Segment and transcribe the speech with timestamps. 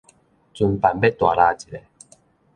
[0.03, 0.07] 存範欲
[1.11, 1.81] 大抐一下